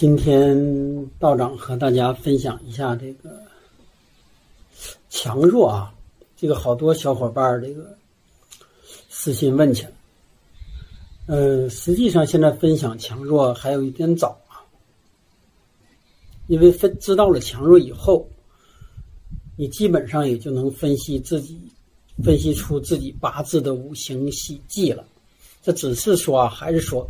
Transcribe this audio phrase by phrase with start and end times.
[0.00, 0.56] 今天
[1.18, 3.42] 道长和大家分享一下这个
[5.10, 5.92] 强弱啊，
[6.36, 7.98] 这个好多小伙伴这个
[9.08, 9.90] 私信问起来。
[11.26, 14.62] 呃，实际上现在分享强弱还有一点早啊，
[16.46, 18.24] 因为分知道了强弱以后，
[19.56, 21.58] 你基本上也就能分析自己，
[22.22, 25.04] 分析出自己八字的五行喜忌了。
[25.60, 27.04] 这只是说啊，还是说，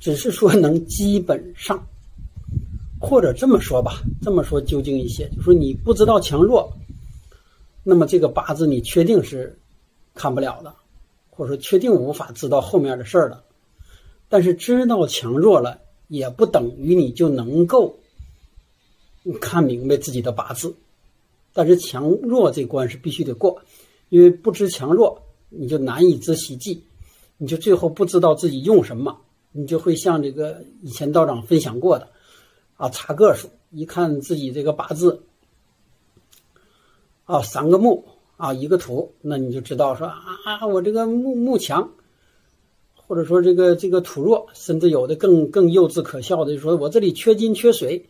[0.00, 1.86] 只是说能基本上。
[3.04, 6.72] 或者这么说吧，这么说究竟一些，就说你不知道强弱，
[7.82, 9.58] 那么这个八字你确定是
[10.14, 10.74] 看不了的，
[11.30, 13.42] 或者说确定无法知道后面的事儿的。
[14.28, 17.96] 但是知道强弱了，也不等于你就能够
[19.40, 20.74] 看明白自己的八字。
[21.52, 23.62] 但是强弱这关是必须得过，
[24.08, 26.82] 因为不知强弱，你就难以知喜忌，
[27.38, 29.20] 你就最后不知道自己用什么，
[29.52, 32.08] 你就会像这个以前道长分享过的。
[32.76, 35.22] 啊，查个数，一看自己这个八字，
[37.24, 38.04] 啊，三个木
[38.36, 41.92] 啊，一个土，那你就知道说啊，我这个木木强，
[42.96, 48.06] 或者说这个这个土弱，甚至有的更更幼稚可笑的，就说我这里缺金缺水，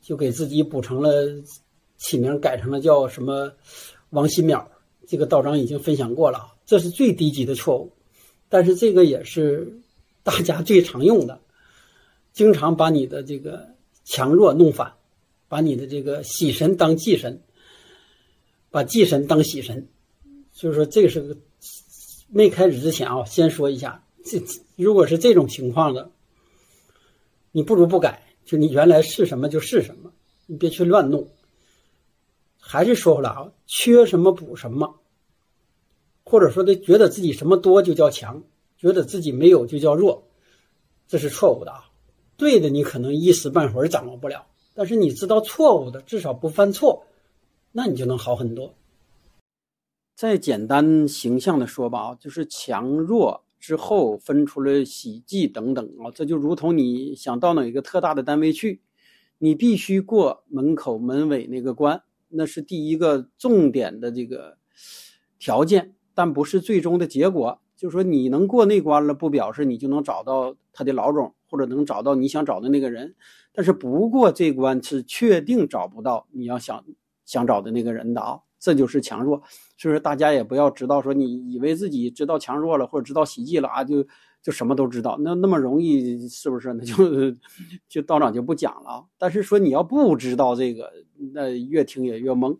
[0.00, 1.10] 就给自己补成了
[1.96, 3.50] 起名改成了叫什么
[4.10, 4.64] 王新淼。
[5.08, 7.90] 这个道长已经分享过了，这是最低级的错误，
[8.48, 9.80] 但是这个也是
[10.22, 11.40] 大家最常用的，
[12.32, 13.73] 经常把你的这个。
[14.04, 14.94] 强弱弄反，
[15.48, 17.42] 把你的这个喜神当忌神，
[18.70, 19.88] 把忌神当喜神，
[20.52, 21.36] 所以说这个是个
[22.28, 24.42] 没开始之前啊，先说一下，这
[24.76, 26.10] 如果是这种情况的，
[27.50, 30.12] 你不如不改，就你原来是什么就是什么，
[30.46, 31.28] 你别去乱弄。
[32.58, 34.98] 还是说回来啊，缺什么补什么，
[36.24, 38.42] 或者说的觉得自己什么多就叫强，
[38.78, 40.26] 觉得自己没有就叫弱，
[41.06, 41.90] 这是错误的啊。
[42.36, 47.04] 对的，你可能一时半会儿掌握不了，但是你知道错误的，至少不犯错，
[47.72, 48.74] 那你就能好很多。
[50.16, 58.80] 再简单形象的说吧啊，就是强弱之后分出了喜忌等等啊，这就如同你想到哪一个特大的单位去，
[59.38, 64.56] 你必须过门口门卫那个关，那是第一个重点的这个
[65.38, 67.60] 条件，但不是最终的结果。
[67.76, 71.34] 就是说你能过那关了，不表示你就能找到他的老总。
[71.54, 73.14] 或者能找到你想找的那个人，
[73.52, 76.84] 但是不过这关是确定找不到你要想
[77.24, 79.40] 想找的那个人的啊，这就是强弱。
[79.78, 84.04] 所以说大家也不要知道说你以为自己知道强弱了或者知道喜忌了啊，就
[84.42, 86.72] 就什么都知道，那那么容易是不是？
[86.72, 86.94] 那就
[87.88, 89.06] 就道长就不讲了。
[89.16, 90.92] 但是说你要不知道这个，
[91.32, 92.58] 那越听也越懵，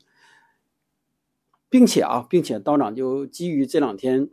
[1.69, 4.31] 并且啊，并且道长就基于这两天。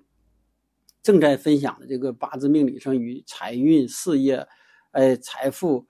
[1.03, 4.47] 正在分享的这个八字命理上与财运、事业、
[4.91, 5.85] 哎财富，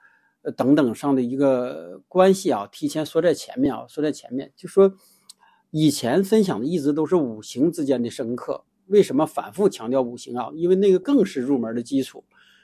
[0.55, 4.93] 等等上的一个关系啊，提前说在前面啊，说在前面，就说
[5.69, 10.49] 以前分享的一直都是五行之间的生克，为什么反复强调五行啊？
[10.55, 12.23] 因为那个更是入门的基础，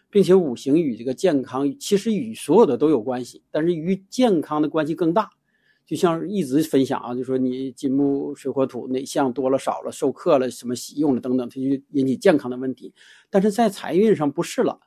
[0.10, 5.30] 并且五行与这个健康其实与所有的都有关系，但是与健康的关系更大。
[5.88, 12.94] 就像一直分享啊，就说你金木水火土哪项多了少了受克了什么喜用了等等，它就引起健康的问题。
[13.30, 14.78] 但是在财运上不是了，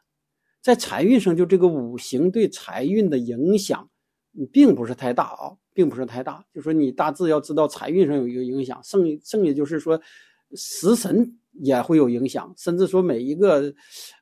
[0.60, 3.88] 在财运上就这个五行对财运的影响，
[4.52, 6.44] 并不是太大啊，并不是太大。
[6.52, 9.98] 就说你大致要知道财运上有一个影响，剩剩下就是说
[10.54, 11.36] 食神。
[11.62, 13.74] 也会有影响，甚至说每一个，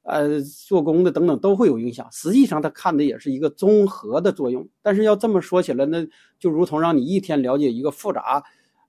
[0.02, 2.08] 呃，做工的等等都会有影响。
[2.10, 4.66] 实际上，他看的也是一个综合的作用。
[4.82, 6.04] 但是要这么说起来，那
[6.40, 8.42] 就如同让你一天了解一个复杂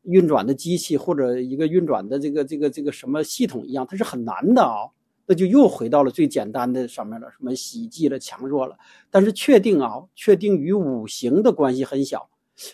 [0.03, 4.87] 运转的机器或者一个运转的这个这个这个什么系统一样，它是很难的啊。
[5.27, 8.75] 那就又回到了最简单的上面了，什么喜忌了、强弱了。
[9.11, 12.27] 但是确定啊，确定与五行的关系很小。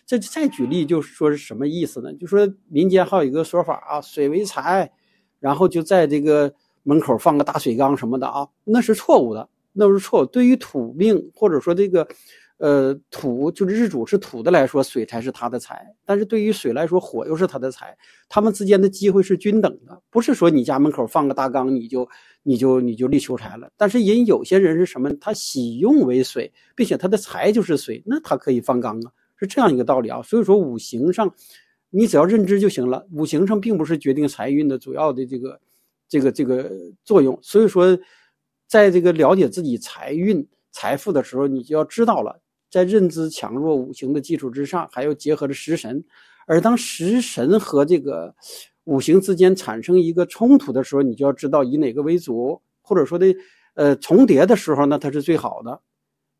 [0.05, 2.13] 这再举例就说是什么意思呢？
[2.13, 4.91] 就说民间还有一个说法啊，水为财。
[5.37, 6.51] 然后就在这个
[6.81, 10.25] 门口放个大水缸什么的啊，那是错误的，那是错。
[10.25, 12.07] 对于土命或者说这个，
[12.57, 15.85] 呃，土就是日主是土的来说，水才是他的财。
[16.03, 17.95] 但是对于水来说，火又是他的财。
[18.27, 22.07] 他们之间的机会是均等的，不是说你家门口放个大缸你就
[22.41, 23.69] 你就你就立求财了。
[23.77, 25.13] 但是人有些人是什么？
[25.17, 29.11] 他喜用为水，并且他的财就是水，那他可以放缸啊，
[29.45, 30.21] 这样一个道理啊。
[30.21, 31.33] 所以说五行上。
[31.91, 35.57] 你只要认知就行了，五行上并不是决定财运的主要的这个、
[36.09, 36.69] 这个、这个
[37.05, 37.39] 作用。
[37.41, 37.97] 所以说，
[38.67, 46.03] 在这个了解自己财运、财富的时候，你就要知道了，在认知强弱五行的基础之上，还要结合着食神。
[46.47, 48.35] 而当食神和这个
[48.83, 53.33] 五行之间产生一个冲突的时候，你就要知道以哪个为主，或者说的
[53.75, 55.79] 呃重叠的时候呢，它是最好的。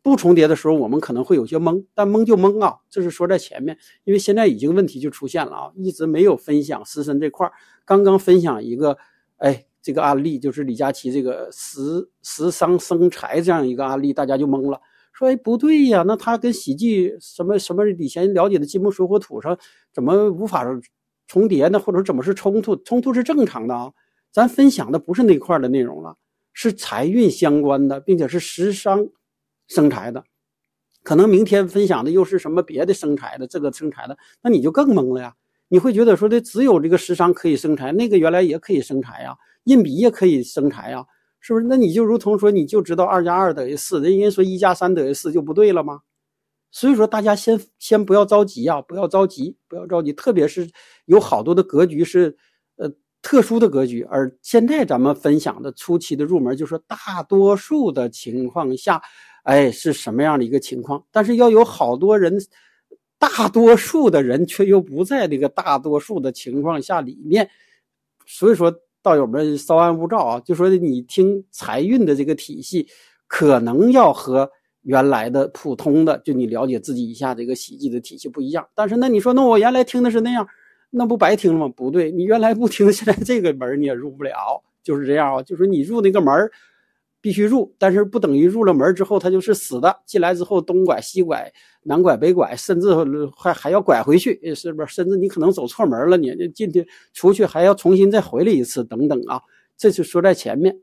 [0.06, 7.52] 不重叠的时候，我们可能会有些懵，但懵就懵啊，这是说在前面，因为现在已经问题就出现了啊，一直没有分享食神这块
[7.84, 8.96] 刚刚分享一个，
[9.38, 14.80] 哎，这个案例就是李佳琦这个食食伤生财这样一个案例，大家就懵了，
[15.12, 19.58] 说哎不对呀，那他跟喜忌什么什么以前了解的金木水火土上
[19.92, 20.64] 怎么无法
[21.28, 21.80] 重叠呢？
[21.80, 22.76] 或者怎么是冲突？
[22.76, 23.92] 冲突是正常的啊，
[24.32, 26.16] 咱分享的不是那块的内容了，
[26.54, 29.10] 是财运相关的，并且是食伤。
[29.68, 30.24] 生财的，
[31.04, 35.34] 可能明天分享的又是什么别的生财的，这个生财的，那你就更懵了呀！
[35.68, 41.04] 你会觉得说的只有这个食伤可以生财，那个原来也可以生财呀，印笔也可以生财呀，
[41.40, 41.66] 是不是？
[41.66, 46.02] 那你就如同说，你就知道二加二等于四，人家说一加三等于四就不对了吗？
[46.70, 50.70] 所以说，大家先先不要着急啊，不要着急，不要着急，特别是
[51.06, 52.38] 有好多的格局是
[52.76, 52.88] 呃
[53.24, 59.02] 特殊的格局，而现在咱们分享的初期的入门，就是大多数的情况下。
[59.46, 61.04] 哎，是什么样的一个情况？
[61.12, 62.36] 但是要有好多人，
[63.20, 67.48] 大多数的人却又不在这个大多数的情况下里面，
[68.26, 72.88] 所以说道友们稍安勿躁啊，就说你听财运的这个体系，
[73.28, 74.50] 可能要和
[74.82, 78.68] 原来的普通的就你了解自己一下这个喜忌的体系不一样。
[78.74, 80.48] 但是那你说，那我原来听的是那样，
[80.90, 81.74] 那不白听了吗？
[81.76, 86.34] 不对，你原来不听， 现在这个门你也入不了，就是这样啊，就是你入那个门
[87.26, 90.04] 必须入，但是不等于入了门之后他就是死的。
[90.06, 91.52] 进来之后东拐西拐，
[91.82, 92.94] 南拐北拐，甚至
[93.36, 94.94] 还还要拐回去，是不是？
[94.94, 99.42] 甚至你可能走错门了，你进去出去还要重新再回来一次，等等啊。
[99.76, 100.78] 这就说在前面。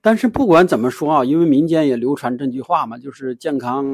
[0.00, 3.86] 但是不管怎么说啊，因为民间也流传这句话嘛，就是健康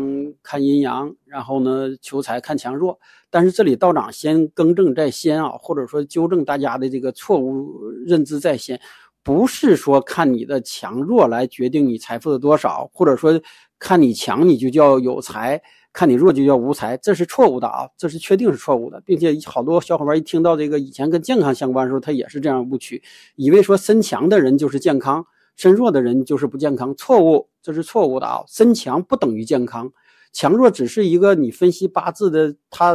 [0.43, 2.99] 看阴阳，然后呢求财看强弱。
[3.29, 8.81] 但是这里道长先更正在先啊，或者说纠正大家的这个错误认知在先。
[9.29, 13.39] 不是说看你的强弱来决定你财富的多少，或者说
[13.79, 15.61] 看你强你就叫有财，
[15.93, 17.87] 看你弱就叫无财，这是错误的啊！
[17.99, 23.03] 这是确定是错误的，并且好多小伙伴一听到这个以前跟健康相关的时候，他也是这样误区，
[23.37, 25.27] 以为说身强的人就是健康，
[25.57, 28.43] 身弱的人就是不健康，错误，这是错误的啊！
[28.49, 29.93] 身强不等于健康，
[30.33, 32.95] 强弱只是一个你分析八字的它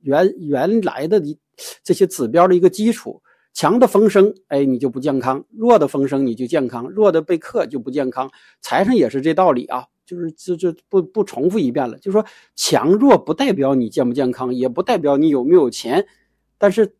[0.00, 1.22] 原原来的
[1.82, 3.20] 这些指标的一个基础。
[3.54, 8.28] 强的风声，哎，你就不健康；弱的风声，你就健康；弱的被克就不健康。
[8.60, 11.96] 财神也是这道理啊，就是这这不不重复一遍了。
[11.98, 16.04] 就说强弱不代表你健不健康，也不代表你有没有钱，
[16.58, 16.96] 但是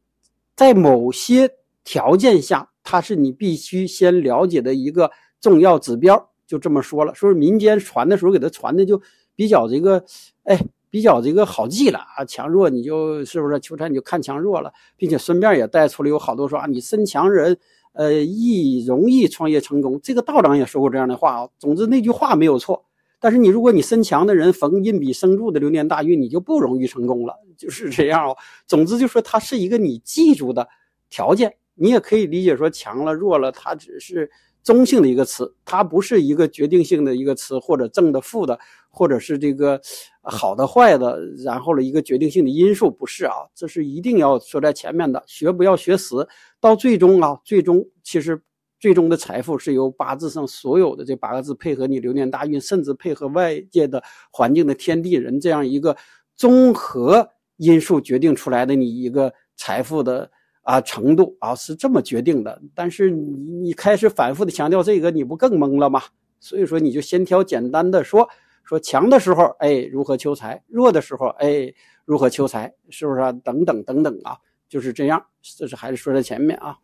[0.54, 1.50] 在某些
[1.82, 5.10] 条件下，它是你必须先了解的一个
[5.40, 6.30] 重要指标。
[6.46, 9.02] 就这么说了，说是民间传的时候给他传的就
[9.34, 10.04] 比较这个，
[10.44, 10.58] 哎。
[10.94, 17.58] 比较这个好记了啊，强弱你就是不是求财你就看强弱了，并且顺便也带出了有好多说啊，你身强人，
[17.94, 19.98] 呃，易容易创业成功。
[20.00, 21.48] 这个道长也说过这样的话啊。
[21.58, 22.84] 总之那句话没有错，
[23.18, 28.36] 但是你如果你身强的人逢印比生柱的流年大运，你就不容易成功了，就是这样哦。
[28.68, 30.68] 总之就说它是一个你记住的
[31.10, 34.30] 条件，你也可以理解说强了弱了，它只是。
[34.64, 38.58] 中性的一个词，它不是一个决定性的一个词，或者正的、负的，
[38.88, 39.78] 或者是这个
[40.22, 46.26] 好的、坏的，然后了一个决定性的因素，不是啊，这是一定要说在前面的，学不要学死，
[46.60, 48.40] 到最终啊，最终其实
[48.80, 54.02] 最终的财富是由八字上所有的这八个字配合你流年大运，甚至配合外界的
[54.32, 55.94] 环境的天地人这样一个
[56.34, 57.28] 综合
[57.58, 60.30] 因素决定出来的你一个财富的。
[60.64, 66.02] 啊，程度啊是这么决定的，但是你你开始反复的强调这个，你不更懵了吗？
[66.40, 68.28] 所以说你就先挑简单的说，
[68.64, 71.72] 说强的时候，哎，如何求财；弱的时候，哎，
[72.04, 73.30] 如何求财，是不是啊？
[73.32, 74.36] 等等等等啊，
[74.68, 75.24] 就是这样。
[75.42, 76.78] 这是还是说在前面啊。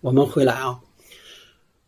[0.00, 0.80] 我们回来啊，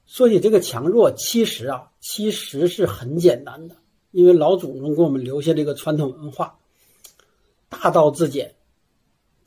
[0.07, 3.77] 说起这个强弱，其实啊，其实是很简单的，
[4.11, 6.59] 因为老祖宗给我们留下这个传统文化，
[7.69, 8.55] 大道至简。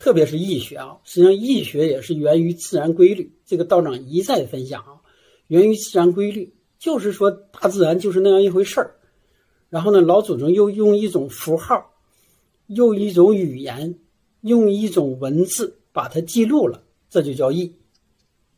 [0.04, 3.34] 特别是易学啊，实际上易学也是源于自然规律。
[3.46, 5.00] 这个道长一再分享啊，
[5.48, 8.96] 源于自然规律，就是说大自然就是那样一回事儿。
[9.70, 11.94] 然后呢，老祖宗又用一种符号，
[12.68, 13.98] 用一种语言，
[14.42, 17.74] 用一种文字把它记录了，这就叫易。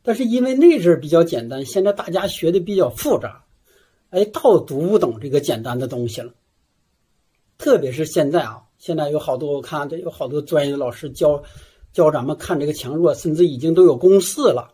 [0.02, 3.46] 但是因为那阵比较简单，现在大家学的比较复杂，
[4.10, 6.34] 哎，倒读不懂这个简单的东西了。
[7.60, 8.64] 特别是现在啊。
[8.86, 11.42] 现在有好多，我看这有好多专业的老师教
[11.92, 14.72] 教咱们看这个强弱，甚至已经都有公式了，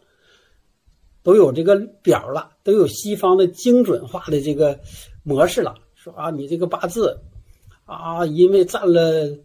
[1.24, 4.77] 都有这个表了，都有西方的精准化的这个
[5.24, 5.75] 模式了。
[5.96, 7.22] 说啊，你这个八字
[7.86, 9.38] 啊，因为占了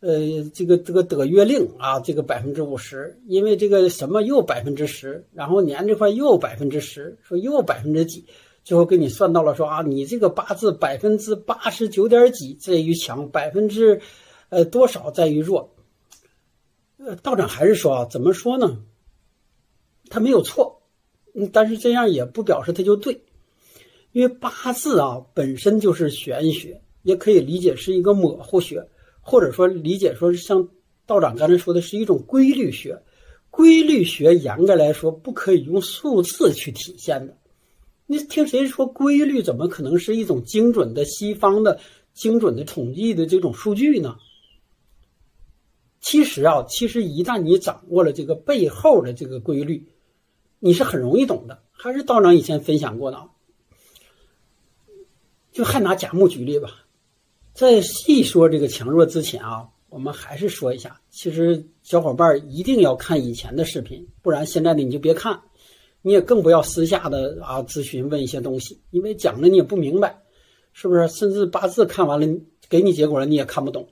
[0.00, 8.24] 呃这个这个得月令啊，这个百分之五十，因为这个什么又百分之十，然后年这块又百分之十，说又百分之几，
[8.68, 13.98] 最后给你算到了说啊，你这个八字百分之八十九点几在于强，百分之
[14.50, 15.74] 呃多少在于弱。
[16.98, 18.82] 呃，道长还是说啊，怎么说呢？
[20.10, 20.82] 他没有错，
[21.50, 23.22] 但是这样也不表示他就对，
[24.12, 28.86] 因为八字啊本身就是玄学，也可以理解是一个模糊学，
[29.22, 30.68] 或者说理解说像
[31.06, 33.02] 道长刚才说的是一种规律学。
[33.48, 37.34] 规律学严格来说不可以用数字去体现的。
[38.10, 39.42] 你听谁说规律？
[39.42, 41.78] 怎么可能是一种精准的西方的
[42.14, 44.16] 精准的统计的这种数据呢？
[46.00, 49.86] 其实啊，其实一旦你掌握了这个背后的这个规律，
[50.58, 51.62] 你是很容易懂的。
[51.70, 53.28] 还是道长以前分享过的啊？
[55.52, 56.86] 就还拿甲木举例吧，
[57.52, 65.38] 在细说这个强弱之前啊，我们还是说一下，其实小伙伴一定要看以前的视频，不然现在的你就别看。
[66.02, 70.22] 你也更不要私下的啊咨询问一些东西，因为讲的你也不明白，
[70.72, 71.08] 是不是？
[71.08, 73.88] 甚至八字看完了给你结果了，你也看不懂。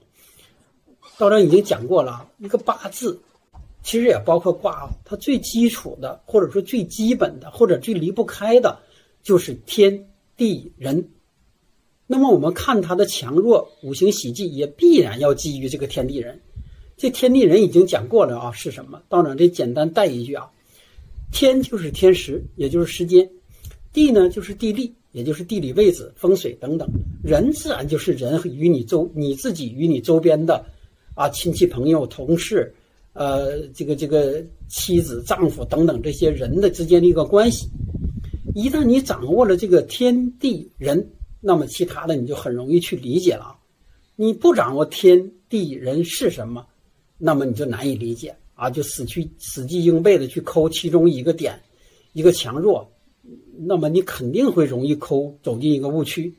[1.17, 3.19] 道长已经讲过了，一个八字
[3.83, 8.79] 其实也包括卦啊，它最基础的或者说最基本的或者最离不开的
[9.23, 11.09] 就是天地人。
[12.05, 16.39] 那么我们看它的强弱五行喜忌，也必然要基于这个天地人。
[16.95, 19.01] 这天地人已经讲过了啊，是什么？
[19.09, 20.49] 道长这简单带一句啊。
[21.31, 23.25] 天就是天时，也就是时间；
[23.93, 26.87] 地呢就是地利，也就是地理位置、风水等等；
[27.23, 30.65] 人自然就是人与你周你自己与你周边的
[31.15, 32.73] 啊亲戚朋友、同事，
[33.13, 37.67] 呃，这个这个妻子、丈夫等等这些人的之间的一个关系。
[38.55, 43.55] 一旦你掌握了这个天地人，那么其他的你就很容易去理解了。
[44.15, 46.65] 你不掌握天地人是什么，
[47.19, 48.35] 那么你就难以理解。
[48.57, 51.61] 啊，就死去死记硬背的去抠其中一个点，
[52.13, 52.91] 一个强弱，
[53.55, 56.33] 那么你肯定会容易抠走进一个误区，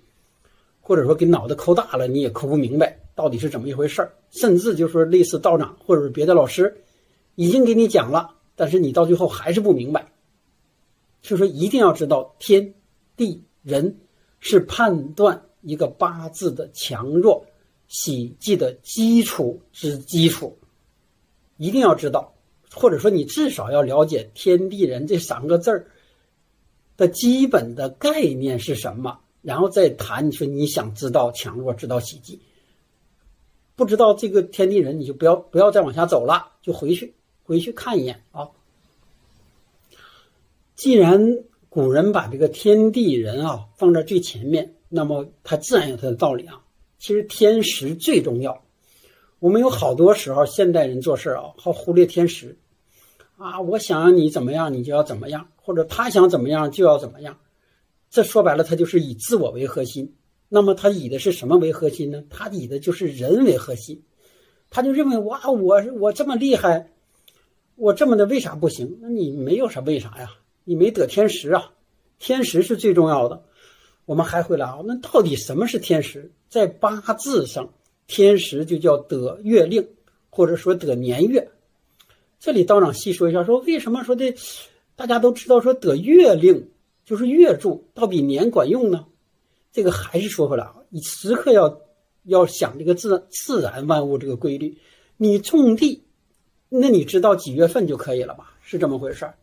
[0.80, 4.12] 或者说给脑袋抠大了，你也抠不明白到底是怎么一回事儿。
[4.30, 6.76] 甚至就说类似道长或者是别的老师
[7.36, 10.12] 已经给你讲了，但是你到最后还是不明白。
[11.22, 12.74] 所以说一定要知道天
[13.16, 14.00] 地人
[14.40, 17.46] 是判断一个八字的强弱
[17.86, 20.58] 喜忌的基础之基础。
[21.58, 22.34] 一定要知道，
[22.72, 25.86] 或者说你至少要了解“天地人”这三个字儿
[26.96, 30.28] 的基本的概念是什么，然后再谈。
[30.28, 32.40] 你说你想知道强弱，知道喜忌，
[33.76, 38.50] 不知道这个天地人，你就不要不要再往下走了，就回去回去看一眼啊。
[40.76, 41.38] 既然
[41.68, 46.62] 古人把这个天地人啊放在最前面，那么它自然有它的道理啊。
[47.00, 48.64] 其实天时最重要。
[49.40, 52.58] 我们有好多时候，现代人做事啊，好忽略天时，
[53.36, 57.38] 啊，我想让你怎么样，你就要怎么样，或者他想怎么样就要怎么样，
[58.10, 60.12] 这说白了，他就是以自我为核心。
[60.48, 62.24] 那么他以的是什么为核心呢？
[62.30, 64.02] 他以的就是人为核心。
[64.70, 66.90] 他就认为哇，我我这么厉害，
[67.76, 68.98] 我这么的为啥不行？
[69.00, 70.30] 那你没有啥为啥呀？
[70.64, 71.70] 你没得天时啊，
[72.18, 73.44] 天时是最重要的。
[74.04, 76.32] 我们还回来啊，那到底什么是天时？
[76.48, 77.72] 在八字上。
[78.08, 79.86] 天时就叫得月令，
[80.30, 81.50] 或者说得年月。
[82.40, 84.34] 这里道长细说一下，说为什么说的，
[84.96, 86.70] 大家都知道说得月令
[87.04, 89.06] 就是月柱，倒比年管用呢？
[89.72, 91.80] 这个还是说回来啊，你时刻要
[92.24, 94.78] 要想这个自自然万物这个规律。
[95.18, 96.04] 你种地，
[96.70, 98.54] 那你知道几月份就可以了吧？
[98.62, 99.34] 是这么回事儿。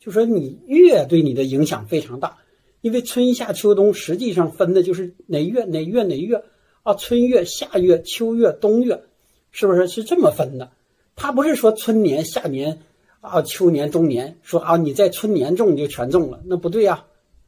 [0.00, 2.38] 就说你月对你的影响非常大，
[2.80, 6.42] 因为春夏秋冬实际上分的就是哪月哪月哪月。
[6.82, 9.02] 啊，春月、夏月、秋月、冬月，
[9.50, 10.70] 是不是是这么分的？
[11.14, 12.80] 它不是说春年、夏年
[13.20, 17.04] 啊、秋年、冬年，说啊你在春年种就全种了，那不对呀。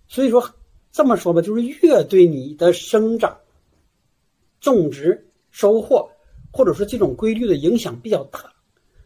[0.06, 0.50] 所以说
[0.90, 3.38] 这么说吧，就是月对你的生长、
[4.60, 6.10] 种植、收获，
[6.52, 8.52] 或者说这种规律的影响比较大。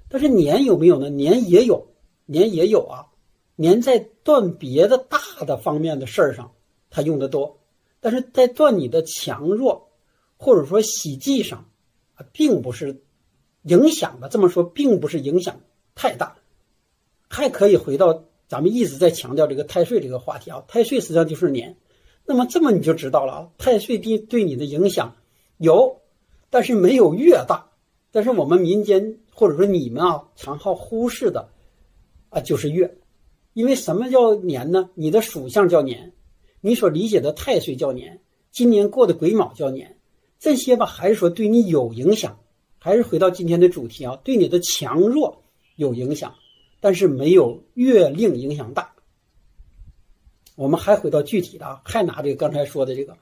[0.09, 1.09] 但是年有没有呢？
[1.09, 1.87] 年也有，
[2.25, 3.07] 年也有啊。
[3.55, 6.51] 年在断别的大的方面的事儿上，
[6.91, 7.61] 它用的多，
[8.01, 9.86] 但是在断你的强弱。
[10.37, 11.69] 或者说喜忌上，
[12.33, 13.03] 并不是
[13.63, 14.29] 影响的。
[14.29, 15.61] 这么说，并不是影响
[15.95, 16.37] 太大，
[17.29, 20.65] 还可以回到咱们一直在强调这个太岁这个话题啊。
[20.69, 21.77] 太岁实际上就是年，
[22.25, 23.51] 那么这么你就知道了啊。
[23.59, 25.17] 太岁对对你的影响
[25.57, 26.01] 有，
[26.51, 27.71] 但是没有月大。
[28.13, 31.51] 但是我们民间或者说你们啊，常好忽视的
[32.31, 32.97] 啊，就是月，
[33.53, 34.89] 因为什么叫年呢？
[34.95, 36.15] 你的属相叫年，
[36.61, 39.96] 你所理解的太岁叫年，今年过的癸卯叫年。
[40.39, 42.39] 这些吧，还是说对你有影响，
[42.79, 45.43] 还是回到今天的主题啊，对你的强弱
[45.77, 46.35] 有影响，
[46.81, 48.95] 但是没有月令影响大。
[50.55, 53.17] 我们还回到具体的啊，还拿这个刚才说的这个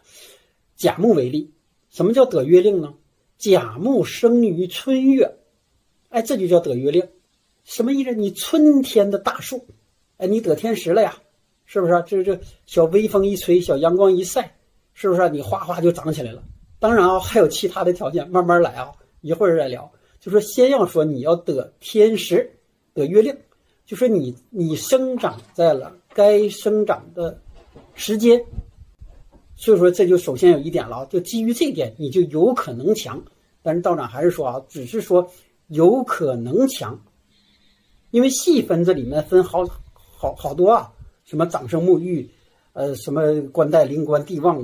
[0.76, 1.52] 甲木为例，
[1.90, 2.94] 什么叫得月令呢？
[3.38, 5.36] 甲木生于春月，
[6.08, 7.08] 哎，这就叫得月令。
[7.64, 8.12] 什么意思？
[8.12, 9.66] 你春天的大树，
[10.18, 11.18] 哎，你得天时了呀，
[11.64, 12.04] 是不是？
[12.06, 14.56] 这这小微风一吹，小阳光一晒，
[14.92, 15.28] 是不是？
[15.30, 16.42] 你哗哗就长起来了。
[16.84, 19.90] 当然啊，还有其他的条件，慢慢来啊，一会儿再聊。
[20.20, 22.58] 就说先要说你要得天时，
[22.92, 23.34] 得月令，
[23.86, 27.40] 就说你你生长在了该生长的
[27.94, 28.38] 时间。
[29.56, 33.18] 所以说这就首先有一点了，就基于这一点，你就有可能强。
[33.62, 35.26] 但是道长还是说啊，只是说
[35.68, 37.02] 有可能强。
[38.10, 39.64] 因为细分这里面分好
[39.96, 40.92] 好好多啊，
[41.24, 42.28] 什么长生沐浴，
[42.74, 44.62] 呃，什么官带灵官地旺，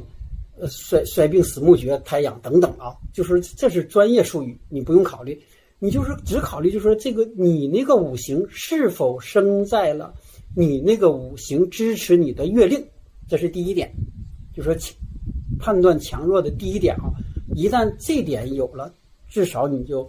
[0.60, 5.40] 呃，衰衰病死木绝太阳等等啊，就是这是专业术语，你不用考虑，
[5.78, 10.14] 你就是只考虑，就说这个你那个五行是否生在了
[10.54, 12.84] 你那个五行支持你的月令，
[13.28, 13.90] 这是第一点，
[14.54, 14.76] 就说
[15.58, 17.10] 判断强弱的第一点啊，
[17.54, 18.92] 一旦这点有了，
[19.28, 20.08] 至少你就。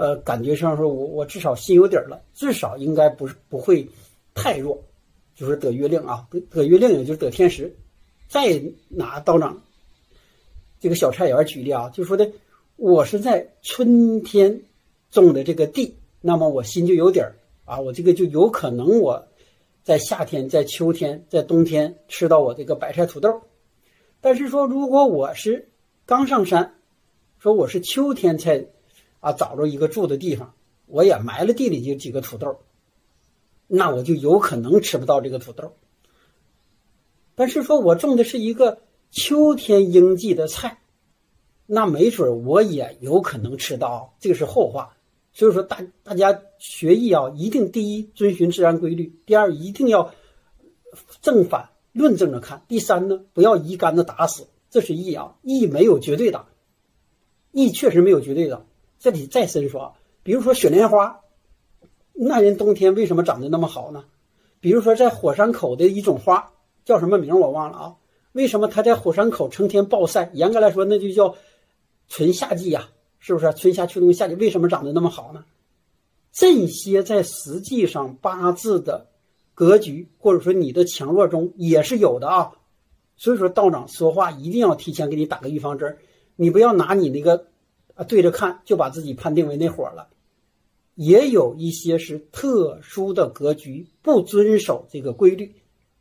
[0.00, 3.84] 呃，感觉上说，我我至少心有底儿了，至少应该不是不会
[4.32, 4.80] 太弱，
[5.34, 7.76] 就是得月令啊，得得月令也就是得天时。
[8.28, 9.60] 再拿道长
[10.80, 12.30] 这个小菜园举例啊，就说的
[12.76, 14.62] 我是在春天
[15.10, 19.28] 种的这个地，那么我心就有底儿啊，我这个就有可能我
[19.82, 23.42] 在夏天、在秋天、在冬天吃到我这个白菜土豆。
[24.20, 25.68] 但是说，如果我是
[26.06, 26.74] 刚上山，
[27.38, 28.66] 说我是秋天才。
[29.20, 30.54] 啊，找着一个住的地方，
[30.86, 32.60] 我也埋了地里就几个土豆，
[33.66, 35.72] 那我就有可能吃不到这个土豆。
[37.34, 38.78] 但是说我种的是一个
[39.10, 40.78] 秋天应季的菜，
[41.66, 44.96] 那没准我也有可能吃到，这个是后话。
[45.32, 50.12] 所以说大大家学艺啊，一定第一遵循自然规律，第二一定要
[51.22, 56.46] 正反论证着看，第三呢不要一竿子打死，这是艺啊，艺没有绝对的，
[57.52, 58.66] 艺确实没有绝对的。
[58.98, 61.20] 这里再深说，比如说雪莲花，
[62.12, 64.04] 那人冬天为什么长得那么好呢？
[64.60, 66.52] 比如说在火山口的一种花，
[66.84, 67.96] 叫什么名我忘了啊？
[68.32, 70.30] 为什么它在火山口成天暴晒？
[70.34, 71.36] 严格来说，那就叫
[72.08, 72.88] 纯夏季呀，
[73.18, 73.52] 是不是？
[73.54, 75.44] 春夏秋冬夏季为什么长得那么好呢？
[76.32, 79.06] 这些在实际上八字的
[79.54, 82.52] 格局或者说你的强弱中也是有的啊。
[83.16, 85.96] 所以说道长说话一定要提前给你打个预防针，
[86.36, 87.46] 你不要拿你那个。
[87.94, 90.06] 啊，对着看就把自己判定为那伙儿了，
[90.94, 95.56] 也有一些是特殊的格局，不遵守这个规律，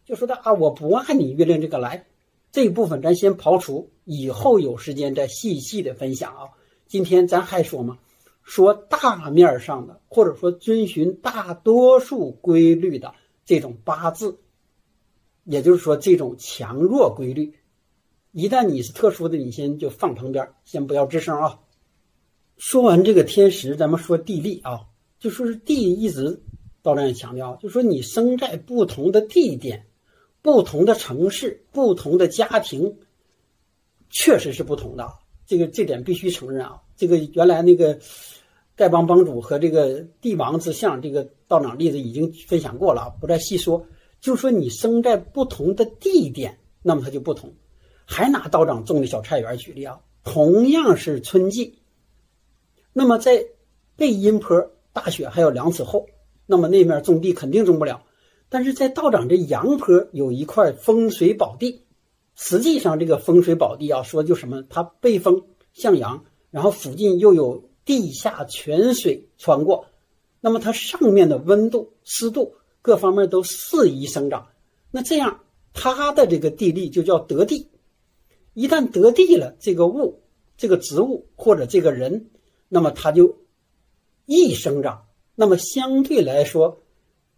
[0.05, 2.05] 就说的啊，我不按你月令这个来，
[2.51, 6.49] 这一部分咱先刨除，以后有时间再细细的分享啊。
[6.87, 7.97] 今天咱还说嘛，
[8.43, 13.13] 说大面上的，或者说遵循大多数规律的
[13.45, 14.39] 这种八字，
[15.43, 17.53] 也就是说这种强弱规律，
[18.31, 21.59] 一旦你是特殊的，你先就放旁边，先不要吱声啊。
[22.55, 24.85] 说完这个天时，咱们说地利啊，
[25.19, 26.41] 就说是地一直
[26.81, 29.86] 道长也强调，就说你生在不同的地点、
[30.41, 32.97] 不同的城市、不同的家庭，
[34.09, 35.11] 确实是不同的。
[35.45, 36.81] 这个这点必须承认啊。
[36.95, 37.99] 这个原来那个
[38.75, 43.85] 丐帮帮主和这个帝王之相，这个道长例子已经分享过了，不再细说。
[44.19, 47.53] 就说你生在不同的地点，那么它就不同。
[48.05, 51.79] 还拿道长种的小菜园举例啊，同样是春季。
[52.93, 53.45] 那么在
[53.95, 56.07] 背阴坡大雪还有两尺厚，
[56.45, 58.03] 那么那面种地肯定种不了。
[58.49, 61.83] 但是在道长这阳坡有一块风水宝地，
[62.35, 69.85] 实际上这个风水宝地啊，说就什么，它背风向阳，然后附近又有地下泉水穿过，
[70.39, 74.47] 那么它上面的温度、湿度各方面都适宜生长。
[74.91, 75.41] 那这样
[75.73, 77.67] 它的这个地利就叫得地。
[78.53, 80.21] 一旦得地了，这个物、
[80.57, 82.29] 这个植物或者这个人。
[82.69, 83.37] 那么它就
[84.25, 85.05] 易生长，
[85.35, 86.81] 那么相对来说，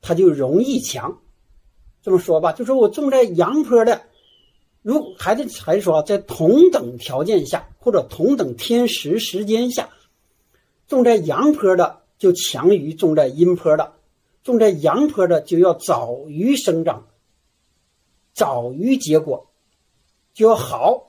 [0.01, 1.19] 它就容易强。
[2.01, 4.01] 这么说吧，就说我种在阳坡的，
[4.81, 9.89] 如还得还是说在同等条件下或者同等天时时间下，
[10.87, 13.93] 种在阳坡的就强于种在阴坡的，
[14.43, 17.07] 种在阳坡的就要早于生长，
[18.33, 19.51] 早于结果，
[20.33, 21.08] 就要好。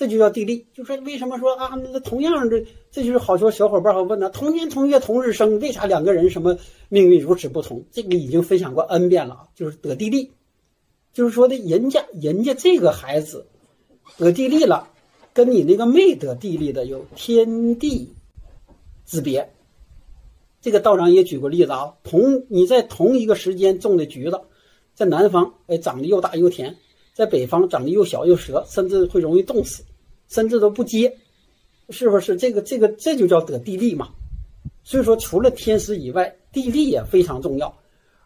[0.00, 1.78] 这就叫地利，就说为什么说啊？
[1.92, 6.56] 那同样的，这就是好多小伙伴会问呢：同年同月同日生，为啥两个人什么
[6.88, 7.84] 命运如此不同？
[7.92, 10.30] 这个已经分享过 n 遍了，就是得地利，
[11.12, 13.44] 就是说的人家人家这个孩子
[14.16, 14.88] 得地利了，
[15.34, 18.14] 跟你那个没得地利的有天地
[19.04, 19.50] 之别。
[20.62, 24.40] 这个道长也举过例子啊，同你在同一个时间种的橘子，
[24.94, 26.72] 在南方，哎，长得又大又甜；
[27.12, 29.82] 在北方，长得又小又折，甚至会容易冻死，
[30.30, 31.14] 甚至都不接，
[31.90, 32.36] 是不是？
[32.36, 34.08] 这个这个这就叫得地利嘛。
[34.82, 37.76] 所以说，除了天时以外，地利也非常重要。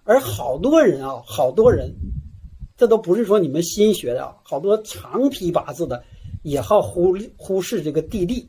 [0.04, 1.92] 而好多人啊，好多人，
[2.76, 6.04] 这都不是说你们新学的啊，好多长批八字的
[6.42, 8.48] 也好忽忽视这个地利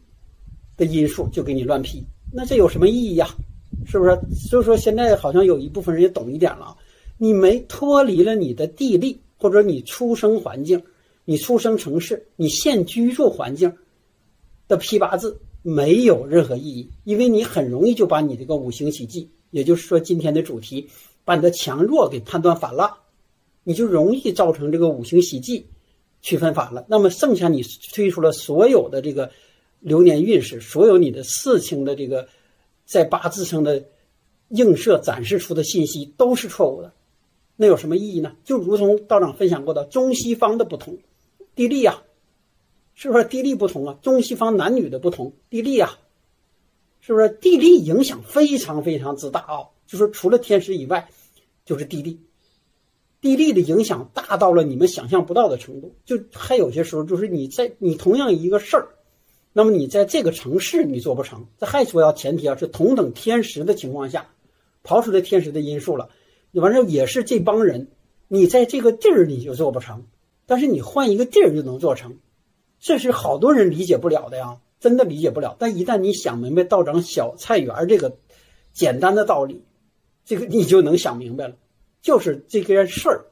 [0.77, 2.03] 的因素，就给你乱批。
[2.31, 3.27] 那这有什么意义呀？
[3.85, 4.19] 是不是？
[4.49, 6.75] 所以说现在好像有一部分人也懂一点了。
[7.17, 10.81] 你没脱离了你的地利，或者你出生环境、
[11.25, 13.75] 你出生城市、你现居住环境
[14.67, 20.87] 的批八字，没有任何意义，因为你很容易就把你这个五行喜忌，也就是说今天的主题，
[21.25, 22.97] 把你的强弱给判断反了，
[23.63, 25.65] 你就容易造成这个五行喜忌
[26.21, 26.85] 区分反了。
[26.87, 27.61] 那么剩下你
[27.93, 29.29] 推出了所有的这个
[29.81, 32.27] 流年运势，所有你的事情的这个。
[32.87, 33.83] 在八字上的
[34.49, 36.93] 映射展示出的信息都是错误的，
[37.55, 38.35] 那有什么意义呢？
[38.43, 40.95] 就如同道长分享过的中西方的不同，
[41.55, 42.03] 地利呀，
[42.93, 43.97] 是不是地利不同啊？
[44.01, 45.97] 中西方男女的不同，地利呀，
[46.99, 49.69] 是不是地利影响非常非常之大啊？
[49.87, 51.09] 就说除了天时以外，
[51.63, 52.19] 就是地利，
[53.21, 55.95] 地利的影响大到了你们想象不到的程度。
[56.05, 58.89] 就还有些时候，就是你在你同样一个事儿。
[59.53, 64.29] 那么你在这个城市你做不成，这还说要前提啊是同等天时的情况下，
[64.83, 66.09] 刨出来天时的因素了，
[66.51, 67.87] 你完事也是这帮人，
[68.27, 70.05] 你在这个地儿你就做不成，
[70.45, 72.17] 但是你换一个地儿就能做成，
[72.79, 75.55] 这是好多人理解不了的呀，真的理解不了。
[75.57, 78.17] 但一旦你想明白道长小菜园这个
[78.73, 79.63] 简单的道理，
[80.25, 81.55] 这个你就能想明白了，
[82.01, 83.25] 就是这件事儿，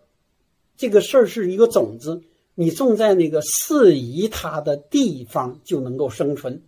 [0.77, 2.21] 这个事儿是一个种子。
[2.55, 6.61] 你种在那个适宜它的地方就能够生存，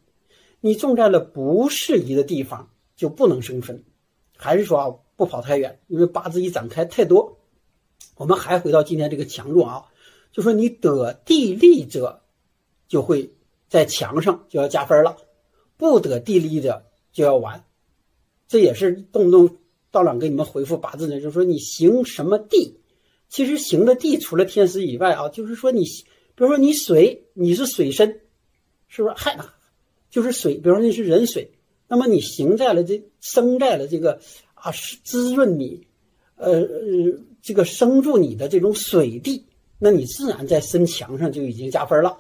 [0.60, 3.84] 你种在了不适宜的地方就不能生存。
[4.36, 7.38] 还是说啊，不跑太远，因为八字一展开太多。
[8.17, 9.86] 我们还回到今天这个强弱啊，
[10.36, 12.21] 就说你得地利者，
[12.89, 13.32] 就会
[13.69, 15.15] 在墙上就要加分了；
[15.78, 17.63] 不得地利的就要完。
[18.45, 19.58] 这也是动不动
[19.91, 22.82] 道长给你们回复八字呢，就是说你行什么地。
[23.30, 28.19] 其实行的地除了天时以外啊，就是说你，比如说你水，你是水身，
[28.89, 29.15] 是不是？
[29.15, 29.39] 还
[30.10, 31.50] 就是水，比如说你是人水，
[31.88, 34.19] 那么你行在了这生在了这个
[34.54, 34.74] 啊，
[35.06, 35.88] 滋润你，
[36.36, 36.67] 呃，
[37.41, 39.45] 这个生住你的这种水地，
[39.86, 42.17] 那你自然在身强上就已经加分了，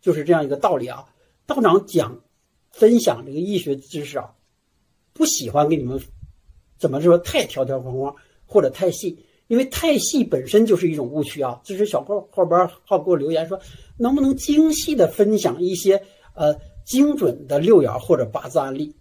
[0.00, 1.04] 就是这样一个道理啊。
[1.44, 2.18] 道长讲
[2.70, 4.32] 分享这个医学知识啊，
[5.12, 6.00] 不喜欢给你们
[6.78, 9.18] 怎么说太条条框框或者太细。
[9.48, 11.60] 因为太细本身就是一种误区啊！
[11.62, 13.60] 这是小后后边好给我留言说，
[13.98, 16.02] 能不能精细的分享一些
[16.34, 18.96] 呃精准的六爻或者八字案例？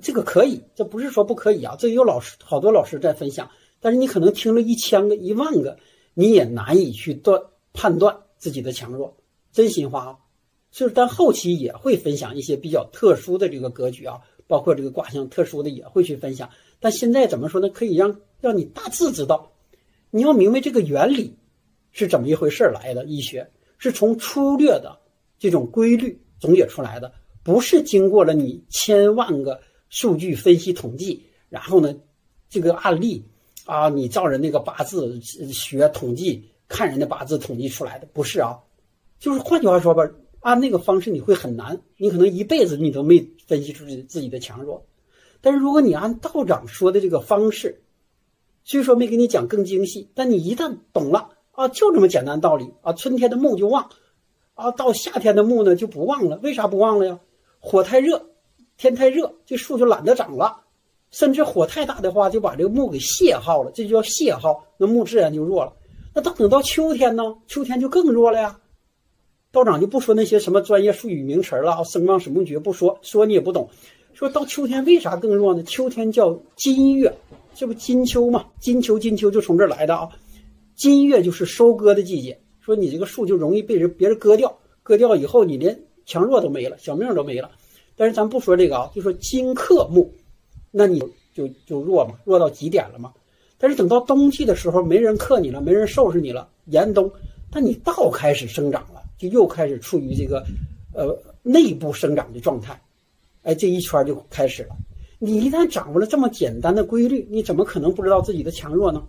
[0.00, 1.74] 这个可以，这不是说不可以啊！
[1.76, 5.76] 这有老师好多老师在分享，但是你可能听了一千个、一万个，
[6.14, 9.16] 你也难以去断判断自己的强弱。
[9.52, 10.18] 真心话啊！
[10.70, 16.50] 就是但后期也会分享一些比较特殊的这个格局啊，包括这个卦象特殊的也会去分享。
[16.80, 17.68] 但现在怎么说呢？
[17.68, 18.20] 可以让。
[18.40, 19.52] 让你大致知道，
[20.10, 21.34] 你要明白这个原理
[21.92, 23.02] 是怎么一回事来的。
[23.06, 25.00] 医学是从粗略的
[25.38, 27.10] 这种规律总结出来的，
[27.42, 31.96] 不是经过了你千万个数据分析统计，然后呢，
[32.50, 33.24] 这个案例
[33.64, 38.58] 啊，你照着那个八字学统计看人的八字统计出来的，不是啊。
[39.18, 40.06] 就是换句话说吧，
[40.40, 44.84] 按那个方式你会很难，你可能一辈子你都没分析出自己的强弱。
[45.40, 47.82] 但是如果你按道长说的这个方式，
[48.64, 52.92] 虽说没给你讲更精细，但你一旦懂了啊，就这么简单道理啊。
[52.92, 53.88] 春天的木就旺，
[54.54, 56.38] 啊，到夏天的木呢就不旺了。
[56.42, 57.20] 为啥不旺了呀？
[57.60, 58.26] 火太热，
[58.76, 60.63] 天太热，这树就懒得长了。
[61.14, 65.72] 甚至火太大的话，就把这个木给泄耗了，这就叫泄耗，那木自然就弱了。
[66.12, 67.22] 那等等到秋天呢？
[67.46, 68.58] 秋天就更弱了呀。
[69.52, 73.70] 道长就不说那些什么专业术语名词了啊，生旺什么绝不说，说你也不懂。
[74.12, 75.62] 说到秋天为啥更弱呢？
[75.62, 77.14] 秋天叫金月。
[77.54, 78.46] 这不金秋嘛？
[78.58, 80.08] 金秋金秋就从这儿来的啊！
[80.74, 87.52] 金月就是收割的季节，说你这个树就容易被人别人割掉，割掉以后你连强弱都没了，小命都没了。
[87.94, 90.12] 但是咱不说这个啊，就说金克木，
[90.76, 91.00] 那你
[91.32, 93.14] 就就弱嘛，弱到极点了嘛。
[93.58, 97.08] 但是等到冬季的时候，没人克你了，没人收拾你了，严冬，
[97.48, 100.44] 但你稻开始生长了，就又开始处于这个
[100.92, 102.82] 呃内部生长的状态，
[103.44, 104.74] 哎，这一圈就开始了。
[105.20, 109.00] 你一旦掌握了这么简单的规律，你怎么可能不知道自己的强弱呢？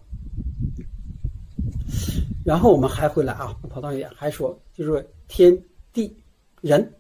[2.46, 5.58] 然后我们还回来啊，跑到远还说，就是天
[5.92, 6.16] 地
[6.62, 6.94] 人，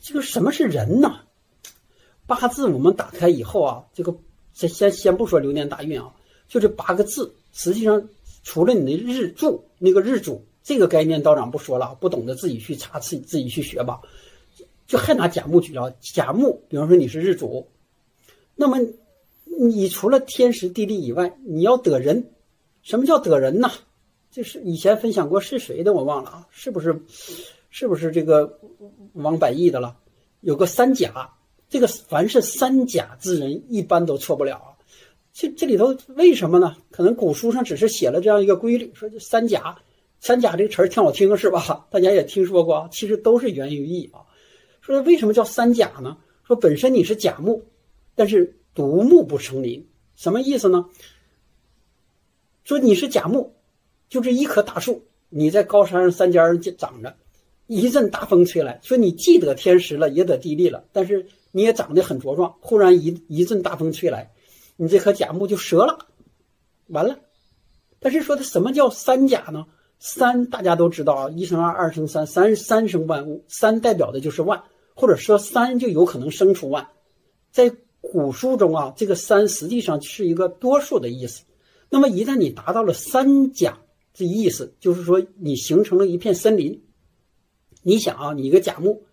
[0.00, 1.20] 这个什么是人呢？
[2.26, 4.14] 八字我们打开以后啊，这个
[4.52, 6.14] 先先先不说流年大运啊，
[6.48, 8.08] 就这八个字实际上
[8.42, 14.00] 除了你的日柱那个日主这个概念，道长不说了，不懂得自己去查，自己自己去学吧。
[14.86, 17.68] 就还拿甲木举了，甲木，比方说你是日主，
[18.54, 18.78] 那么
[19.44, 22.30] 你除了天时地利以外，你要得人。
[22.82, 23.70] 什么叫得人呢？
[24.30, 27.02] 就是以前分享过是谁的，我忘了啊，是不是？
[27.70, 28.60] 是不是这个
[29.14, 29.96] 王百亿的了？
[30.42, 31.34] 有个三甲，
[31.74, 34.70] 这个凡是三甲之人，一般都错不了啊。
[35.32, 36.76] 这这里头为什么呢？
[36.92, 39.76] 可能古书上只是写了这样一个规律，说这三甲，
[40.20, 41.88] 三甲这个词儿挺好听是吧？
[41.90, 44.22] 大家也听说过，其实都是源于易啊。
[44.82, 46.16] 说为什么叫三甲呢？
[46.44, 47.64] 说本身你是甲木，
[48.14, 49.84] 但是独木不成林，
[50.14, 50.88] 什么意思呢？
[52.62, 53.52] 说你是甲木，
[54.08, 57.16] 就这一棵大树，你在高山上山尖上长着，
[57.66, 62.56] 一阵大风吹来，说你既得天时了，也得地利了，但是你也长得很茁壮。
[62.58, 64.32] 忽然一一阵大风吹来，
[64.76, 66.08] 你这棵甲木就折了，
[66.88, 67.20] 完了。
[68.00, 69.66] 但是说它什么叫三甲呢？
[70.00, 74.64] 三大家都知道啊，一生二，二生三，三三生万物，三代表的就是万。
[74.96, 76.88] 或者说三就有可能生出万，
[77.50, 81.42] 在古书中啊，这个三实际上是一个多数的意思。
[81.88, 83.78] 那么一旦你达到了三甲
[84.12, 86.84] 这意思，就是说你形成了一片森林。
[87.82, 89.04] 你想啊，你一个甲木，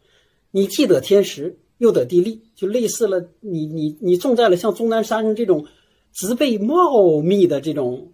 [0.51, 5.65] 你既得天时又得地利，就类似了你你你种在了像终南山上这种
[6.13, 8.11] 植被茂密的这种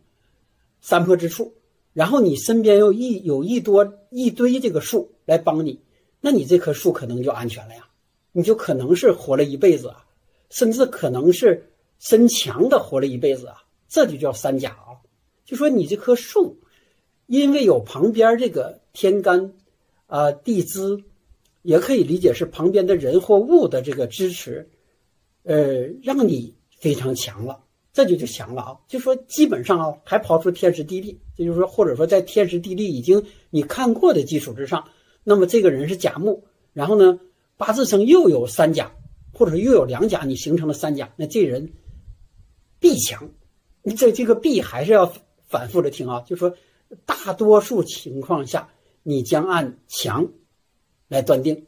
[0.80, 1.54] 山坡之处，
[1.92, 5.82] 然后你身边又一有一多一堆这个树来帮你。
[6.22, 7.90] 那你这棵树可能就安全了呀，
[8.32, 10.06] 你就可能是活了一辈子啊，
[10.50, 13.58] 甚至可能是身强的活了一辈子啊，
[13.90, 14.96] 这就叫三甲啊。
[15.44, 16.58] 就说你这棵树，
[17.26, 19.52] 因为有旁边这个天干，
[20.06, 21.04] 啊地支，
[21.68, 24.70] 也可以理解是旁边的人或物的这个支持，
[25.44, 28.78] 呃，让你非常强了，这就就强了啊。
[28.88, 34.88] 就说基本上啊，还刨出天时地利，也就是说，或者说在天时地利已经你看过的基础之上。
[35.26, 37.20] 那么这个人是甲木，然后呢，
[37.58, 38.90] 八字上又有三甲，
[39.34, 41.74] 或者又有两甲，你形成了三甲，那这人
[42.80, 43.30] 必强。
[43.84, 45.12] 你这这个必还是要
[45.48, 46.56] 反复的听啊，就说
[47.06, 48.70] 大多数情况下，
[49.04, 50.26] 你将按强
[51.08, 51.66] 来断定。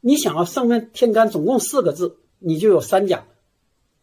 [0.00, 3.26] 你想要上面天干总共四个字，你就有三甲。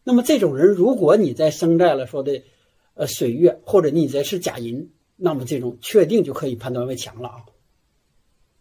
[0.02, 2.42] 那么这种人，如果你在生在了说的
[2.94, 7.36] 呃水月，或者你在是甲寅，那么这种确定就可以判断为强了啊。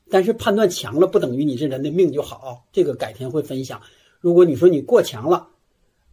[0.09, 3.81] 但是判断强了不等于你这人的命就好，这个改天会分享。
[4.19, 5.49] 如果你说你过强了，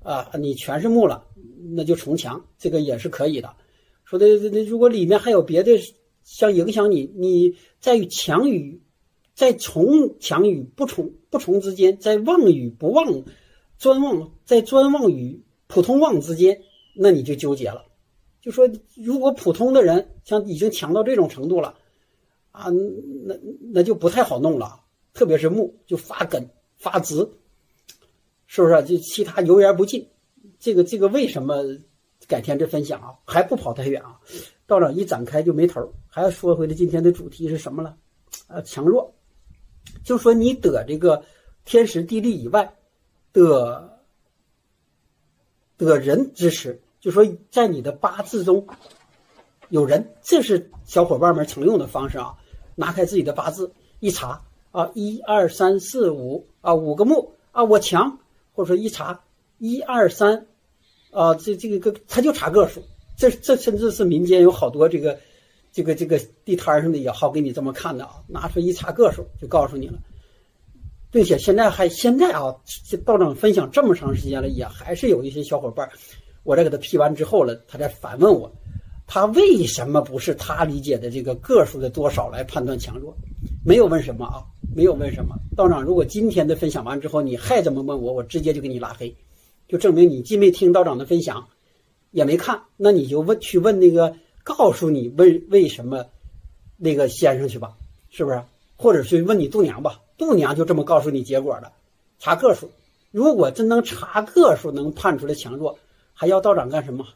[0.02, 1.26] 啊，你全是木了，
[1.74, 3.54] 那就重强，这个也是可以的。
[4.04, 5.78] 说的那如果里面还有别的
[6.24, 8.80] 像影响你，你在于强与
[9.40, 13.24] 在重强与不重不从之间，在旺与不旺、
[13.78, 16.60] 专旺在专旺与普通旺之间，
[16.94, 17.86] 那你就纠结了。
[18.42, 21.74] 就说如果普通的人像已经强到这种程度了。
[22.52, 22.66] 啊，
[23.24, 23.34] 那
[23.72, 24.82] 那就不太好弄了，
[25.14, 27.26] 特别是木就发根发直，
[28.46, 28.82] 是不是？
[28.82, 30.06] 就其他油盐不进，
[30.58, 31.64] 这个这个为什么？
[32.26, 34.20] 改天再分享啊，还不跑太远啊。
[34.66, 37.96] 道长一展开就没头，还要说回来今天的主题是什么了？
[38.46, 39.14] 啊，强弱，
[40.04, 41.24] 就说你得这个
[41.64, 42.74] 天时地利以外，
[43.32, 44.00] 的
[45.78, 48.66] 的人之时，就说在你的八字中
[49.68, 52.36] 有人，这是小伙伴们常用的方式啊。
[52.76, 58.18] 拿开自己的八字一查啊，一二三四五啊，五个木啊，我强，
[58.54, 59.22] 或者说一查
[59.58, 60.46] 一二三，
[61.10, 62.82] 啊，这这个个他就查个数，
[63.18, 65.20] 这这甚至是民间有好多这个
[65.72, 69.98] 这个这个地摊上的也好给你这么看的啊，拿出一查个数就告诉你了，
[71.10, 72.54] 并且现在还现在啊，
[72.88, 75.88] 这道长分享这么长时间了，也还是有一些小伙伴，
[76.42, 78.50] 我在给他批完之后了，他在反问我。
[79.12, 83.12] 他为什么不是他理解的这个个数的多少来判断强弱？
[83.64, 84.38] 没有问什么啊，
[84.72, 85.34] 没有问什么。
[85.56, 89.12] 道长，如果今天的分享完之后你还这么问我，我直接就给你拉黑，
[89.66, 91.48] 就证明你既没听道长的分享，
[92.12, 96.06] 也没看，那你就问去问那个告诉你为为什么
[96.76, 97.76] 那个先生去吧，
[98.10, 98.42] 是不是？
[98.76, 101.70] 或者是问你度娘吧，度娘就这么告诉你结果的，
[102.18, 102.70] 查个数。
[103.10, 105.78] 如果真能查个数能判出来强弱，
[106.14, 107.06] 还要道长干什么？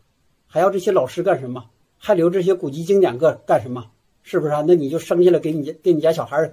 [0.47, 1.65] 还要这些老师干什么？
[1.97, 3.91] 还留这些古籍经典个干什么？
[4.23, 4.65] 是不是啊？
[4.67, 6.53] 那你就生下来给你给你家小孩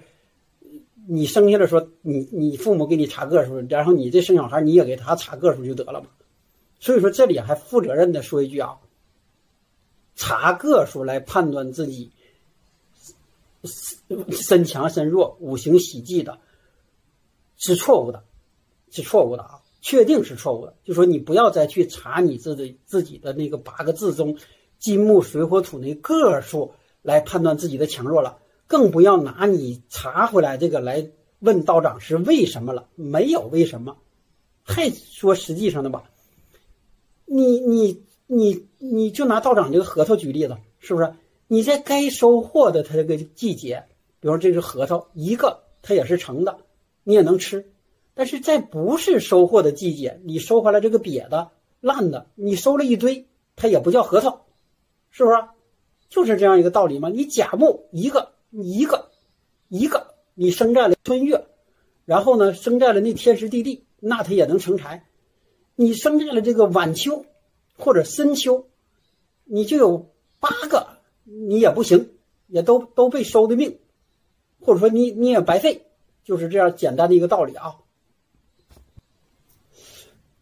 [1.07, 6.07] 你生下来说你你父母给你查个数，然后你这生小孩你也给他查个数就得了嘛。
[6.79, 8.77] 所以说这里还负责任的说一句啊，
[10.15, 12.11] 查个数来判断自己
[14.31, 16.39] 身强身弱、五行喜忌的，
[17.57, 18.23] 是错误的，
[18.91, 20.75] 是错误的啊，确定是错误的。
[20.83, 24.37] 就说你不要再去查你自己自己的那个八个字中。
[24.79, 33.99] 金木水火土那个数来判断自己的强弱了，更不要拿你查回来这个来问道长是为什么了，没有为什么，
[34.63, 36.09] 还说实际上的吧？
[37.25, 41.13] 你你你你就拿道长这个核桃举例子，是不是？
[41.47, 43.83] 你在该收获的它这个季节，
[44.21, 46.59] 比如这是核桃，一个它也是成的，
[47.03, 47.65] 你也能吃；
[48.13, 51.49] 但是在不是收获的季节，你收回来这个瘪的、
[51.81, 53.25] 烂的，你收了一堆，
[53.57, 54.45] 它也不叫核桃。
[55.09, 55.35] 是不是？
[56.07, 57.09] 就是这样一个道理吗？
[57.09, 59.09] 你甲木一个一个
[59.67, 61.47] 一个，你生在了春月，
[62.05, 65.05] 然后呢，生在了那天时地利，那它也能成财。
[65.75, 67.25] 你生在了这个晚秋
[67.77, 68.67] 或者深秋，
[69.45, 70.87] 你就有八个，
[71.23, 72.09] 你也不行，
[72.47, 73.79] 也都都被收的命，
[74.59, 75.85] 或者说你你也白费，
[76.23, 77.77] 就是这样简单的一个道理啊。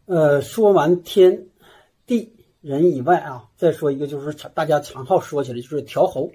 [0.06, 1.46] 呃，说完天
[2.06, 2.34] 地。
[2.62, 6.30] 人以外啊，再说一个就是大家常好说起来就是调候。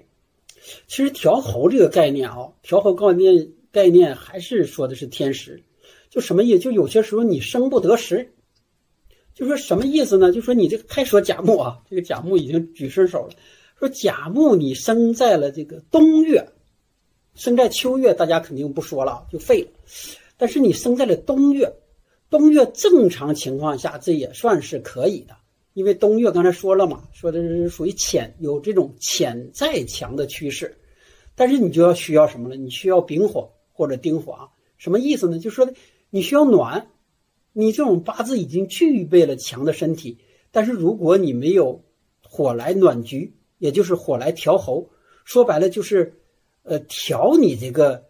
[0.88, 5.62] 其实调候这个概念啊，调候概念概念还是说的是天时，
[6.10, 6.58] 就什么意思？
[6.58, 8.32] 就有些时候你生不得时，
[9.36, 10.32] 就说什么意思呢？
[10.32, 13.34] 就说你这个开说甲木啊， 这个甲木已经举伸手了，
[13.78, 16.48] 说甲木你生在了这个冬月，
[17.34, 19.68] 生在秋月，大家肯定不说了，就废了。
[20.38, 21.70] 但是你生在了冬月，
[22.30, 25.36] 冬月正常情况下这也算是可以的。
[25.74, 30.74] 因为冬月刚才说了嘛，说的是属于潜有这种潜在强的趋势，
[31.34, 32.56] 但是你就要需要什么了？
[32.56, 34.48] 你需要丙火或者丁火啊？
[34.78, 35.38] 什么意思呢？
[35.38, 35.70] 就说
[36.08, 36.86] 你需要暖，
[37.58, 40.18] 你这种八字已经具备了强的身体，
[40.50, 41.82] 但是如果你没有
[42.22, 44.90] 火来暖局，也就是火来调候，
[45.24, 46.20] 说白了就是，
[46.64, 48.04] 呃，调你这个，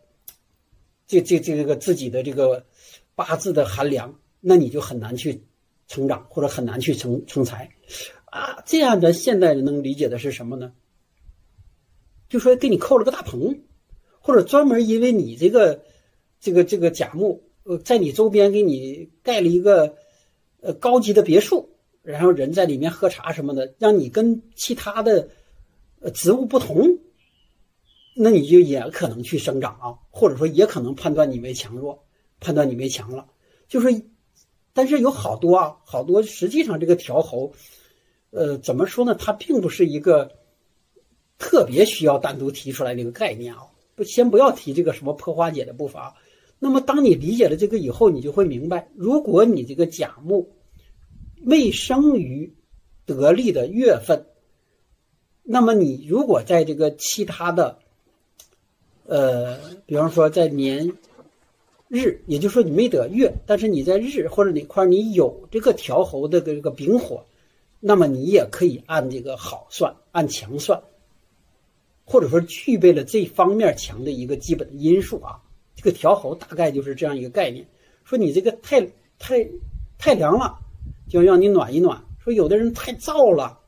[1.06, 2.66] 这这这个自己的这个
[3.14, 5.44] 八字的寒凉，那你就很难去。
[5.88, 7.70] 成长或者很难去成成才，
[8.24, 10.72] 啊，这样的现代人能理解的是什么呢？
[12.28, 13.60] 就说给你扣了个大棚，
[14.18, 15.84] 或者专门因为你这个
[16.40, 19.96] 这个这个甲木，呃，在你周边给你盖了一个
[20.60, 21.68] 呃高级的别墅，
[22.02, 25.28] 然后人在里面喝茶什么的，让你跟其他的
[26.00, 26.98] 呃植物不同，
[28.16, 32.04] 那你就也可能去生长啊，或者说也可能判断你为强弱，
[32.40, 33.26] 判断你为强了，
[33.68, 34.06] 就是。
[34.78, 37.54] 但是有好多啊，好多实际上这个调候，
[38.28, 39.14] 呃，怎么说呢？
[39.14, 40.30] 它并不是一个
[41.38, 43.62] 特别需要单独提出来的一个概念啊。
[43.94, 46.14] 不，先不要提这个什么破化解的步伐。
[46.58, 50.50] 那么，当你理解了这个以后，你就会明白，如果你这个甲木
[51.44, 52.54] 未生于
[53.04, 54.26] 得力的月份，
[55.42, 57.78] 那么你如果在这个其他的，
[59.06, 60.92] 呃，比方说在年。
[61.88, 67.24] 日，也就是说你没得月，但是你在日或者哪块你有这个调候的这个丙火，
[67.78, 70.82] 那么你也可以按这个好算，按强算，
[72.04, 75.40] 或者说具备了这方面强的一个基本的因素啊。
[75.76, 77.64] 这个调候大概就是这样一个概念。
[78.02, 78.80] 说你这个太
[79.18, 79.48] 太
[79.98, 80.58] 太凉了，
[81.08, 83.60] 就要让你暖一暖；说有的人太燥了，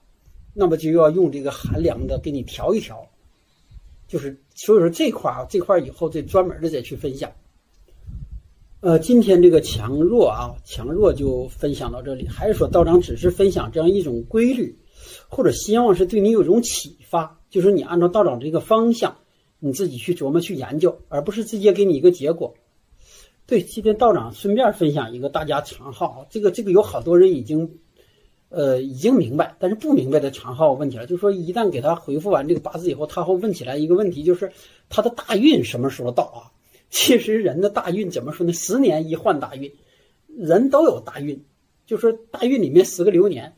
[0.55, 3.07] 那么就要用这个寒凉的给你调一调。
[4.09, 7.31] 就是所以说这块啊，这块以后再专门的再去分享。
[8.81, 12.29] 呃，今天这个强弱啊，强弱就分享到这里。
[12.29, 14.79] 还是说道长只是分享这样一种规律，
[15.29, 19.19] 或者希望是对你有一种启发，就是你按照道长这个方向，
[19.61, 22.55] 你自己去琢磨去研究，而不是直接给你一个结果。
[23.47, 27.79] 对，今天道长顺便分享一个大家常好，这个这个有好多人已经，
[28.51, 34.53] 呃，已经明白，但是不明白的常好问题了，就是说一旦给他回复完这个八字以后，他会问起来一个问题，就是
[34.91, 36.53] 他的大运什么时候到啊？
[36.91, 38.53] 其实人的大运怎么说呢？
[38.53, 39.73] 十年一换大运，
[40.37, 41.43] 人都有大运，
[41.87, 43.57] 就说大运里面十个流年，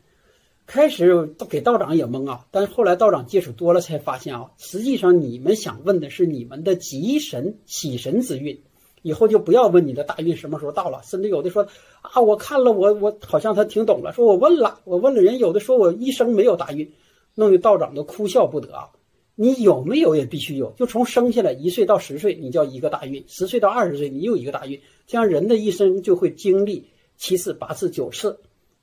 [0.71, 8.57] 开始给道长也懵啊，但是后来道长接触多了才发现啊，实际上你们想问的是你们的吉神喜神之运，
[9.01, 11.67] 以后就不要问你的大运什么时候到了，甚至有的说
[12.01, 16.89] 啊，我看了我我好像他听懂了，说我问了我问了人，有的说我一生没有大运，
[17.35, 18.87] 弄得道长都哭笑不得啊。
[19.35, 24.79] 你有没有也必须有，就从生下来一岁到十岁，你叫一个大运；十岁到二十岁，你又一个大运。
[25.05, 26.85] 这样人的一生就会经历
[27.17, 28.39] 七次、八次、九次，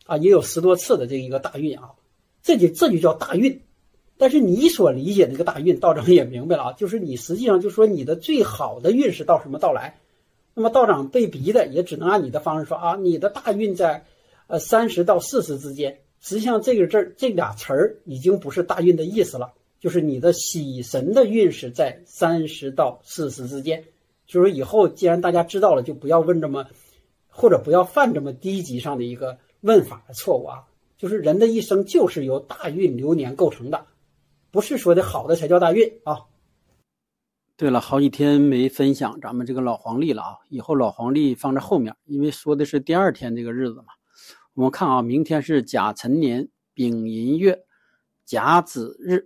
[0.08, 1.90] 啊，也有十多次的这一个大运啊，
[2.42, 3.60] 这就这就叫大运。
[4.16, 9.98] 但是你所理解的这个大运，道长也明白了啊，就是你实际上就说你的最好的运势到什么到来？
[10.54, 14.06] 那么道长被逼的也只能按你的方式说啊，你的大运在，
[14.46, 16.00] 呃，三十到四十之间。
[16.20, 19.52] 实际上这个字儿这俩词儿已经不是大运的意思了。
[19.80, 23.84] 就是你的喜神的运势在三十到四十之间，
[24.26, 26.66] 就是以后既然大家知道了，就不要问这么，
[27.28, 30.64] 或者不要犯这么低级上的一个问法的错误啊。
[30.96, 33.86] 就是人的一生就是由大运流年构成的，
[34.50, 36.18] 不是说的好的才叫大运啊。
[37.56, 43.86] 对了，好几天没分享咱们这个老黄历了啊，以后老黄历放在后面，因为说的是第二天这个日子嘛。
[44.54, 47.64] 我们看啊，明天是甲辰年丙寅月
[48.24, 49.24] 甲子日，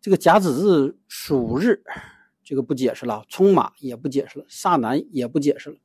[0.00, 1.80] 这个甲子日属日，
[2.42, 5.76] 这个不解释了，冲马也不解释了，煞南也不解释了。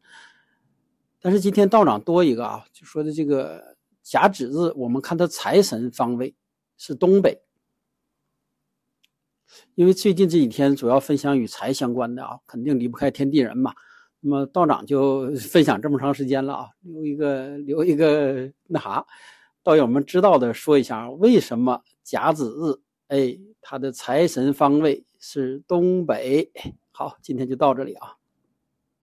[1.26, 6.36] 但是今天道长多一个啊，就说的这个甲子日，我们看他财神方位
[6.78, 7.42] 是东北。
[9.74, 13.74] 因为最近这几天主要分享与财相关的啊，肯定离不开天地人嘛。
[14.20, 19.04] 那么道长就分享这么长时间了啊，留一个留一个那啥，
[19.64, 26.52] 道友们知道的说一下，为什么甲子日哎，他的财神方位是东北。
[26.92, 28.16] 好，今天就到这里啊。